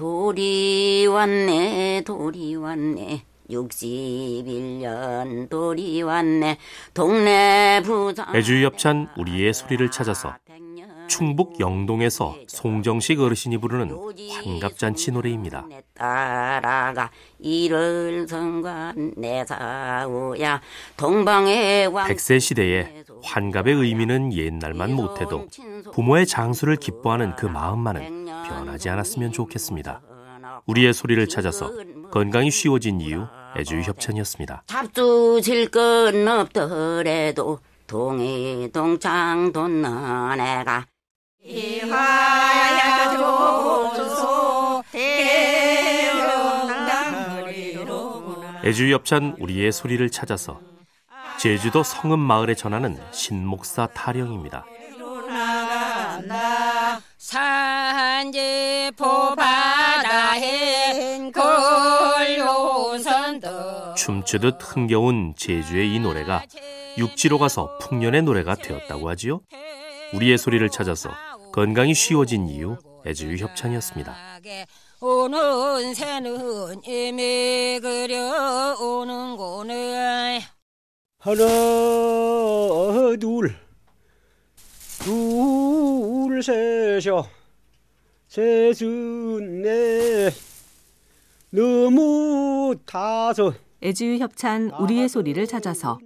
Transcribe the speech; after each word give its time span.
돌이 0.00 1.06
왔네 1.08 2.04
돌이 2.06 2.56
왔네. 2.56 3.22
61년 3.50 5.50
돌이 5.50 6.00
왔네. 6.00 6.56
동네 6.94 7.82
부장 7.84 8.34
애주협찬 8.34 9.10
우리의 9.18 9.52
소리를 9.52 9.90
찾아서 9.90 10.34
충북 11.10 11.58
영동에서 11.58 12.36
송정식 12.46 13.20
어르신이 13.20 13.58
부르는 13.58 13.90
환갑잔치 14.30 15.10
노래입니다. 15.10 15.66
백세 22.06 22.38
시대에 22.38 23.02
환갑의 23.24 23.74
의미는 23.74 24.32
옛날만 24.32 24.94
못해도 24.94 25.48
부모의 25.92 26.26
장수를 26.26 26.76
기뻐하는 26.76 27.34
그 27.34 27.44
마음만은 27.44 28.26
변하지 28.26 28.88
않았으면 28.88 29.32
좋겠습니다. 29.32 30.00
우리의 30.66 30.94
소리를 30.94 31.26
찾아서 31.26 31.72
건강이 32.12 32.50
쉬워진 32.52 33.00
이유 33.00 33.26
애주 33.56 33.80
협찬이었습니다. 33.80 34.62
잡수질 34.66 35.70
건 35.70 36.24
돋는 39.52 40.40
애가 40.40 40.86
이화야 40.86 40.86
조소 40.86 40.89
애주 48.62 48.92
협찬 48.92 49.36
우리의 49.38 49.72
소리를 49.72 50.10
찾아서 50.10 50.60
제주도 51.38 51.82
성읍 51.82 52.18
마을에 52.18 52.54
전하는 52.54 52.98
신목사 53.10 53.86
타령입니다. 53.88 54.66
춤추듯 63.96 64.58
흥겨운 64.60 65.34
제주의 65.36 65.94
이 65.94 65.98
노래가 65.98 66.42
육지로 66.98 67.38
가서 67.38 67.78
풍년의 67.78 68.22
노래가 68.22 68.54
되었다고 68.56 69.08
하지요. 69.08 69.40
우리의 70.12 70.36
소리를 70.38 70.68
찾아서 70.68 71.10
건강이 71.52 71.94
쉬워진 71.94 72.48
이유 72.48 72.76
애주유 73.06 73.36
협찬이었습니다. 73.36 74.14
오는 75.00 75.94
새는 75.94 76.82
이미 76.84 77.78
그려오는 77.80 79.36
고는 79.36 80.40
하나 81.18 81.44
둘 83.18 83.54
둘, 85.00 86.42
셋이요. 86.42 87.26
셋은 88.28 89.62
넷, 89.62 90.32
너무 91.50 92.76
다섯. 92.84 93.54
애지유 93.82 94.18
협찬 94.18 94.70
우리의 94.78 95.08
소리를 95.08 95.44
찾아서 95.46 95.98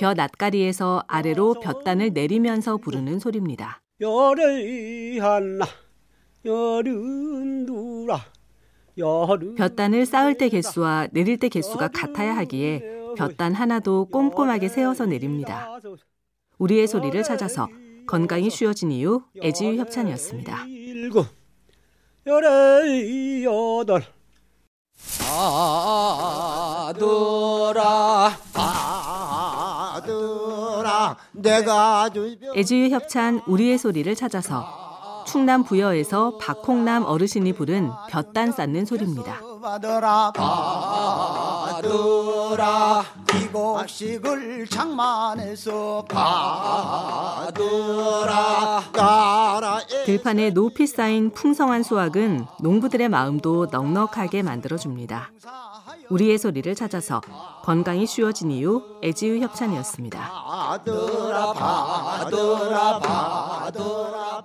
벼 0.00 0.14
낯가리에서 0.14 1.04
아래로 1.06 1.60
볕단을 1.60 2.12
내리면서 2.12 2.76
부르는 2.76 3.20
소리입니다. 3.20 3.80
열의 4.00 5.18
하나, 5.20 5.64
열은 6.44 7.66
열은 8.96 9.54
볕단을 9.56 10.06
쌓을 10.06 10.36
때 10.36 10.48
개수와 10.48 11.08
내릴 11.12 11.38
때 11.38 11.48
개수가 11.48 11.88
같아야 11.88 12.36
하기에 12.36 12.82
볕단 13.16 13.54
하나도 13.54 14.06
꼼꼼하게 14.06 14.68
세워서 14.68 15.06
내립니다. 15.06 15.78
우리의 16.58 16.86
소리를 16.86 17.22
찾아서 17.22 17.68
건강이 18.06 18.50
쉬워진 18.50 18.92
이유 18.92 19.22
애지유 19.42 19.76
협찬이었습니다. 19.78 20.66
열의 22.26 23.44
여덟. 23.44 24.02
아들아 25.20 26.03
애지유 32.56 32.88
협찬 32.90 33.42
우리의 33.46 33.78
소리를 33.78 34.14
찾아서 34.14 35.24
충남 35.26 35.64
부여에서 35.64 36.38
박홍남 36.38 37.04
어르신이 37.04 37.52
부른 37.54 37.90
볕단 38.10 38.52
쌓는 38.52 38.84
소리입니다. 38.84 39.40
받으라 41.74 43.04
이곡식을 43.34 44.66
장만해서 44.68 46.04
받으라 46.08 47.62
들판에 50.04 50.50
높이 50.50 50.86
쌓인 50.86 51.30
풍성한 51.30 51.82
수확은 51.82 52.46
농부들의 52.60 53.08
마음도 53.08 53.66
넉넉하게 53.70 54.42
만들어줍니다. 54.42 55.30
우리의 56.10 56.38
소리를 56.38 56.74
찾아서 56.74 57.20
건강이 57.62 58.06
쉬워진 58.06 58.50
이유 58.50 58.82
애지유 59.02 59.40
협찬이었습니다. 59.42 60.18
받으라 60.20 61.52
받으라 61.52 62.98
받으라 63.00 64.44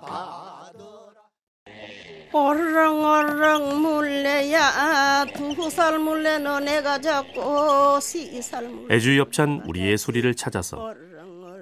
어르렁어르렁 2.32 3.82
물레야 3.82 5.26
두살 5.56 5.98
물레 5.98 6.38
너네가 6.38 7.00
잡고 7.00 7.98
시살 8.00 8.68
물레 8.68 8.94
애주유 8.94 9.20
협찬 9.20 9.62
우리의 9.66 9.98
소리를 9.98 10.32
찾아서 10.36 10.94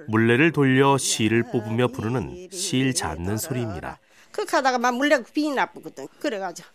물레를 0.07 0.51
돌려 0.51 0.97
실을 0.97 1.43
뽑으며 1.51 1.87
부르는 1.87 2.49
실 2.51 2.93
잡는 2.93 3.37
소리입니다. 3.37 3.99
그 4.31 4.45
가다가 4.45 4.77
막 4.77 4.95
물레가 4.95 5.23
비 5.33 5.49
나쁘거든 5.51 6.07
그래가지고 6.19 6.67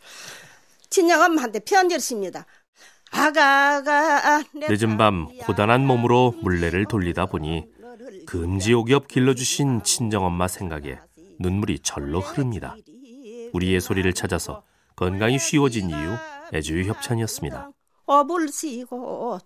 친정 0.90 1.20
엄마한테 1.22 1.60
편지를 1.60 2.00
씁니다 2.00 2.46
늦은 4.54 4.98
밤 4.98 5.28
고단한 5.38 5.86
몸으로 5.86 6.34
물레를 6.42 6.86
돌리다 6.86 7.26
보니 7.26 7.64
금지옥엽 8.26 9.08
길러주신 9.08 9.82
친정엄마 9.82 10.48
생각에 10.48 10.98
눈물이 11.38 11.80
절로 11.80 12.20
흐릅니다. 12.20 12.76
우리의 13.52 13.80
소리를 13.80 14.12
찾아서 14.12 14.62
건강이 14.96 15.38
쉬워진 15.38 15.90
이유 15.90 16.14
애주유 16.52 16.88
협찬이었습니다. 16.88 17.70
쓰고 18.50 19.38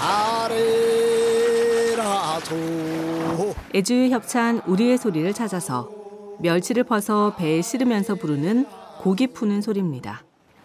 아래라 0.00 2.40
소 2.40 3.54
애주유 3.74 4.10
협찬 4.10 4.60
우리의 4.66 4.98
소리를 4.98 5.32
찾아서 5.32 6.03
멸치를 6.40 6.84
퍼서 6.84 7.34
배에 7.36 7.62
실으면서 7.62 8.14
부르는 8.14 8.66
고기 9.00 9.26
푸는 9.26 9.60
소리입니다. 9.60 10.22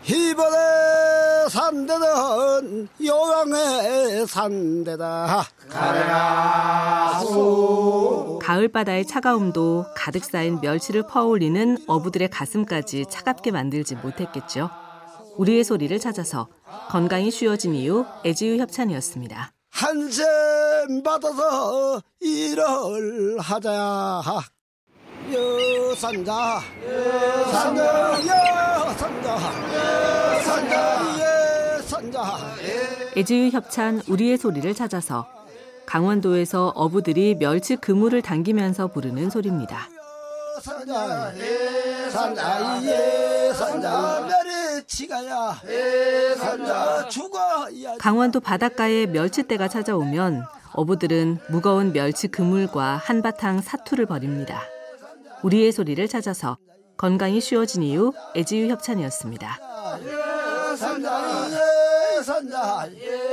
이번에 0.08 0.58
산대는 1.50 2.88
요양의 3.04 4.28
산대다 4.28 5.46
가을바다의 8.42 9.06
차가움도 9.06 9.86
가득 9.96 10.24
쌓인 10.24 10.60
멸치를 10.62 11.04
퍼올리는 11.08 11.78
어부들의 11.86 12.30
가슴까지 12.30 13.06
차갑게 13.10 13.52
만들지 13.52 13.96
못했겠죠. 13.96 14.70
우리의 15.38 15.64
소리를 15.64 15.98
찾아서 16.00 16.48
건강이 16.90 17.32
쉬워진 17.32 17.74
이유 17.76 18.06
애지유 18.26 18.60
협찬이었습니다. 18.60 19.52
한샘 19.72 21.04
받아서 21.04 22.02
일을 22.20 23.40
하자 23.40 24.22
여산자 25.32 26.62
여산자 26.88 28.20
여산자 28.26 29.36
여산자 30.40 30.80
여산자 31.78 32.40
애지유 33.16 33.50
협찬 33.50 34.02
우리의 34.08 34.38
소리를 34.38 34.74
찾아서 34.74 35.28
강원도에서 35.86 36.70
어부들이 36.70 37.36
멸치 37.40 37.76
그물을 37.76 38.22
당기면서 38.22 38.88
부르는 38.88 39.30
소리입니다. 39.30 39.90
산자 40.62 41.32
산자 42.12 42.82
예 42.84 43.54
산자 43.54 44.28
멸치가야. 44.54 45.62
예 45.68 46.36
산자 46.36 47.08
죽어야 47.10 47.98
강원도 48.00 48.40
바닷가에 48.40 49.06
멸치대가 49.06 49.68
찾아오면 49.68 50.44
어부들은 50.74 51.40
무거운 51.50 51.94
멸치 51.94 52.28
그물과 52.28 52.98
한바탕 53.04 53.62
사투를 53.62 54.06
벌입니다. 54.06 54.62
우리의 55.44 55.72
소리를 55.72 56.08
찾아서 56.08 56.58
건강이 56.98 57.40
쉬워진 57.40 57.84
이유 57.84 58.12
애지유 58.36 58.70
협찬이었습니다. 58.70 59.60
산자 60.78 61.48
예 61.52 62.24
산자 62.24 62.90
예 62.94 63.29